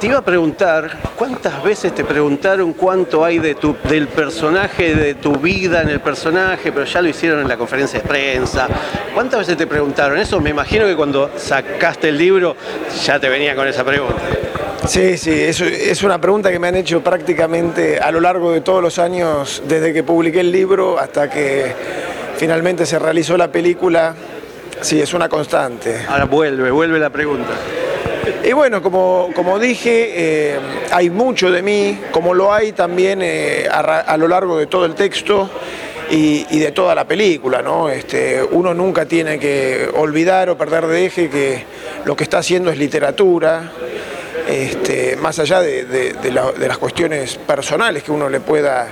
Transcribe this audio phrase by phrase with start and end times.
[0.00, 5.14] Te iba a preguntar, ¿cuántas veces te preguntaron cuánto hay de tu, del personaje, de
[5.14, 8.68] tu vida en el personaje, pero ya lo hicieron en la conferencia de prensa?
[9.14, 10.40] ¿Cuántas veces te preguntaron eso?
[10.40, 12.56] Me imagino que cuando sacaste el libro
[13.04, 14.20] ya te venía con esa pregunta.
[14.86, 18.60] Sí, sí, es, es una pregunta que me han hecho prácticamente a lo largo de
[18.60, 21.72] todos los años, desde que publiqué el libro hasta que
[22.36, 24.14] finalmente se realizó la película.
[24.80, 26.04] Sí, es una constante.
[26.08, 27.52] Ahora vuelve, vuelve la pregunta.
[28.44, 30.60] Y bueno, como, como dije, eh,
[30.90, 34.94] hay mucho de mí, como lo hay también eh, a, lo largo de todo el
[34.94, 35.50] texto
[36.10, 37.62] y, de toda la película.
[37.62, 37.88] ¿no?
[37.88, 41.64] Este, uno nunca tiene que olvidar o perder de eje que
[42.04, 43.72] lo que está haciendo es literatura,
[44.48, 48.88] este, más allá de, de las cuestiones personales que uno le pueda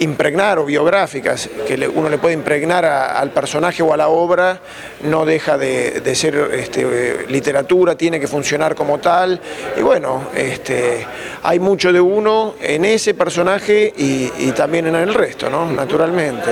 [0.00, 4.60] impregnar o biográficas que uno le puede impregnar al personaje o a la obra,
[5.02, 9.40] no deja de, de ser este, literatura, tiene que funcionar como tal.
[9.76, 11.06] Y bueno, este,
[11.42, 15.70] hay mucho de uno en ese personaje y, y también en el resto, ¿no?
[15.70, 16.50] naturalmente.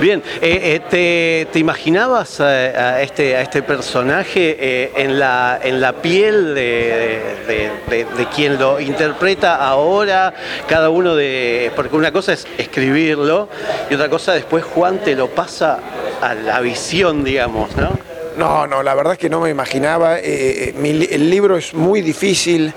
[0.00, 5.80] Bien, eh, eh, te, te, imaginabas a, este, a este personaje eh, en, la, en
[5.80, 10.34] la piel de, de, de, quien lo interpreta ahora,
[10.68, 11.70] cada uno de...
[11.76, 13.48] Porque una cosa es escribirlo
[13.90, 15.78] y otra cosa después Juan te lo pasa
[16.20, 17.90] a la visión, digamos, ¿no?
[18.36, 20.18] No, no, la verdad es que no me imaginaba.
[20.18, 22.72] Eh, mi, el libro es muy difícil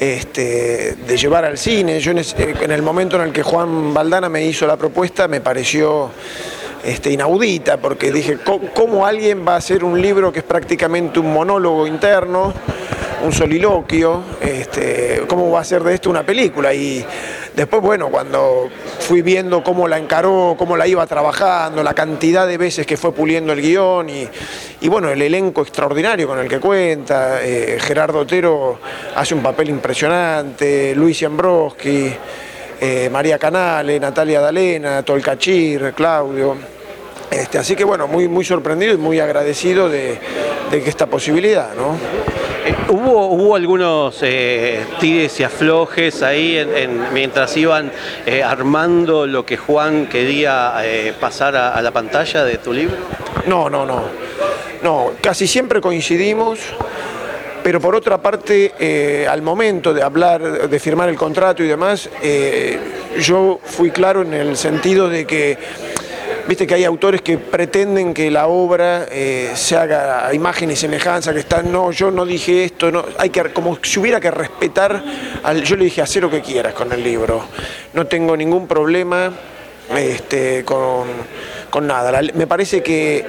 [0.00, 2.00] este, de llevar al cine.
[2.00, 5.42] Yo en, en, el momento en el que Juan Valdana me hizo la propuesta me
[5.42, 6.10] pareció
[6.82, 8.38] este, inaudita, porque dije,
[8.74, 12.52] ¿cómo alguien va a hacer un libro que es prácticamente un monólogo interno?
[13.22, 16.72] un soliloquio, este, cómo va a ser de esto una película.
[16.72, 17.04] Y
[17.60, 22.56] después, bueno, cuando fui viendo cómo la encaró, cómo la iba trabajando, la cantidad de
[22.56, 24.26] veces que fue puliendo el guion y,
[24.80, 28.78] y bueno, el elenco extraordinario con el que cuenta, eh, Gerardo Otero
[29.14, 32.10] hace un papel impresionante, Luis Ambroski,
[32.80, 36.56] eh, María Canale, Natalia Dalena, Tolcachir, Claudio.
[37.30, 40.18] Este, así que bueno, muy, muy sorprendido y muy agradecido de,
[40.70, 42.39] de esta posibilidad, ¿no?
[42.62, 47.90] Eh, ¿Hubo, algunos eh, y aflojes ahí en, en, mientras iban
[48.26, 52.96] eh, armando lo que Juan quería eh, pasar a, la pantalla de tu libro?
[53.46, 54.02] No, no, no.
[54.82, 56.58] No, casi siempre coincidimos,
[57.62, 62.08] pero por otra parte, al momento de hablar, de firmar el contrato y demás,
[63.18, 65.58] yo fui claro en el sentido de que
[66.50, 70.74] Viste que hay autores que pretenden que la obra eh, se haga a imagen y
[70.74, 75.00] semejanza, que están, no, yo no dije esto, hay que, como si hubiera que respetar,
[75.44, 77.44] al, yo le dije, hacer lo que quieras con el libro,
[77.92, 79.32] no tengo ningún problema
[79.96, 81.06] este, con,
[81.70, 82.20] con nada.
[82.34, 83.24] Me parece que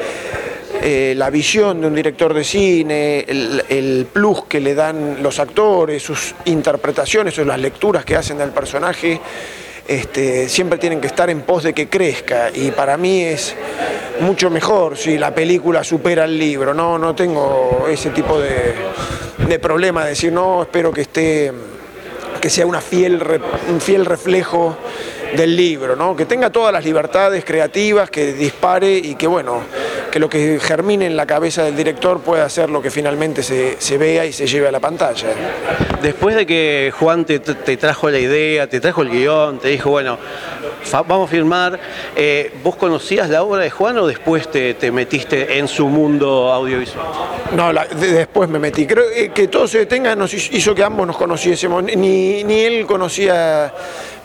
[0.81, 5.37] eh, la visión de un director de cine, el, el, plus que le dan los
[5.37, 9.21] actores, sus interpretaciones o las lecturas que hacen del personaje,
[9.87, 13.55] este, siempre tienen que estar en pos de que crezca y para mí es
[14.19, 18.73] mucho mejor si la película supera el libro, no, no tengo ese tipo de,
[19.47, 21.51] de problema de decir no, espero que esté
[22.41, 23.21] que sea una fiel,
[23.69, 24.75] un fiel reflejo
[25.35, 26.15] del libro, ¿no?
[26.15, 29.61] que tenga todas las libertades creativas, que dispare y que bueno,
[30.11, 33.77] que lo que germine en la cabeza del director pueda ser lo que finalmente se,
[33.79, 35.29] se vea y se lleve a la pantalla.
[36.01, 39.89] Después de que Juan te, te trajo la idea, te trajo el guion, te dijo,
[39.89, 40.19] bueno,
[41.07, 41.79] vamos a firmar,
[42.15, 46.51] eh, ¿vos conocías la obra de Juan o después te, te metiste en su mundo
[46.51, 47.05] audiovisual?
[47.55, 48.85] No, la, de, después me metí.
[48.85, 51.83] Creo que todo se detenga nos hizo que ambos nos conociésemos.
[51.83, 53.73] Ni, ni él conocía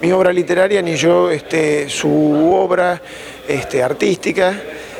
[0.00, 3.00] mi obra literaria, ni yo este, su obra
[3.46, 4.52] este, artística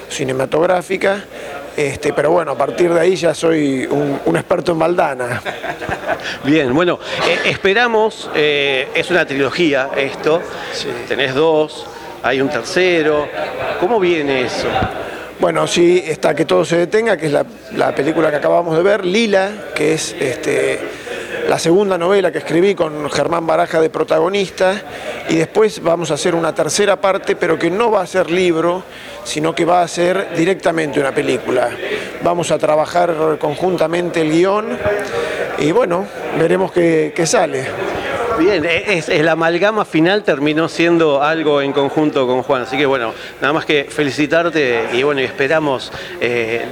[0.08, 1.24] cinematográfica,
[1.76, 5.42] este, pero bueno, a partir de ahí ya soy un, un experto en Valdana.
[6.44, 6.98] Bien, bueno,
[7.28, 10.40] eh, esperamos, eh, es una trilogía esto,
[10.72, 10.88] sí.
[11.06, 11.86] tenés dos,
[12.22, 13.28] hay un tercero,
[13.80, 14.68] ¿cómo viene eso?
[15.38, 17.44] Bueno, sí, está Que todo se detenga, que es la,
[17.74, 20.80] la película que acabamos de ver, Lila, que es este,
[21.48, 24.82] la segunda novela que escribí con Germán Baraja de protagonista,
[25.28, 28.82] y después vamos a hacer una tercera parte, pero que no va a ser libro,
[29.24, 31.70] sino que va a ser directamente una película.
[32.22, 34.78] Vamos a trabajar conjuntamente el guion
[35.58, 36.06] y bueno,
[36.38, 37.66] veremos qué, sale.
[38.38, 42.86] Bien, e, es, el amalgama final terminó siendo algo en conjunto con Juan, así que
[42.86, 45.92] bueno, nada más que felicitarte y bueno, esperamos...
[46.20, 46.64] Eh,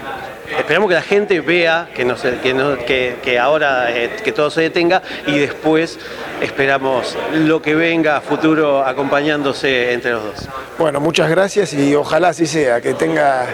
[0.58, 5.02] esperamos que la gente vea que, no que, que, ahora eh, que todo se detenga
[5.26, 5.98] y después
[6.40, 10.48] esperamos lo que venga a futuro acompañándose entre los dos.
[10.78, 13.46] Bueno, muchas gracias y ojalá así sea, que tenga,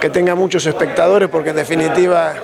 [0.00, 2.34] que tenga muchos espectadores porque en definitiva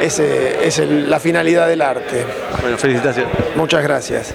[0.00, 2.24] es, es la finalidad del arte.
[2.60, 3.32] Bueno, felicitaciones.
[3.56, 4.34] Muchas gracias.